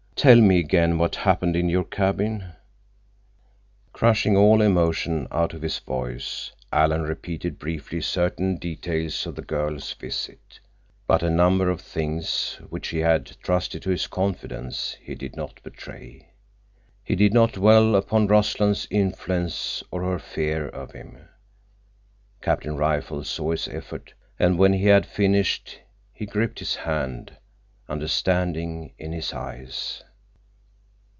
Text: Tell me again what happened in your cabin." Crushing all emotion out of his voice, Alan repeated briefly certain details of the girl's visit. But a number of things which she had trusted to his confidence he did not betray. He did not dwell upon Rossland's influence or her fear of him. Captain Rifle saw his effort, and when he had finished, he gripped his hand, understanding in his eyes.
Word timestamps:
Tell 0.17 0.35
me 0.39 0.59
again 0.59 0.99
what 0.99 1.15
happened 1.15 1.55
in 1.55 1.67
your 1.67 1.83
cabin." 1.83 2.53
Crushing 3.91 4.37
all 4.37 4.61
emotion 4.61 5.27
out 5.31 5.55
of 5.55 5.63
his 5.63 5.79
voice, 5.79 6.51
Alan 6.71 7.01
repeated 7.01 7.57
briefly 7.57 8.01
certain 8.01 8.57
details 8.57 9.25
of 9.25 9.33
the 9.33 9.41
girl's 9.41 9.93
visit. 9.93 10.59
But 11.07 11.23
a 11.23 11.29
number 11.31 11.71
of 11.71 11.81
things 11.81 12.59
which 12.69 12.85
she 12.85 12.99
had 12.99 13.35
trusted 13.41 13.81
to 13.81 13.89
his 13.89 14.05
confidence 14.05 14.95
he 15.01 15.15
did 15.15 15.35
not 15.35 15.59
betray. 15.63 16.27
He 17.03 17.15
did 17.15 17.33
not 17.33 17.53
dwell 17.53 17.95
upon 17.95 18.27
Rossland's 18.27 18.87
influence 18.91 19.81
or 19.89 20.03
her 20.03 20.19
fear 20.19 20.67
of 20.69 20.91
him. 20.91 21.17
Captain 22.43 22.77
Rifle 22.77 23.23
saw 23.23 23.49
his 23.49 23.67
effort, 23.69 24.13
and 24.37 24.59
when 24.59 24.73
he 24.73 24.85
had 24.85 25.07
finished, 25.07 25.79
he 26.13 26.27
gripped 26.27 26.59
his 26.59 26.75
hand, 26.75 27.37
understanding 27.89 28.93
in 28.99 29.13
his 29.13 29.33
eyes. 29.33 30.03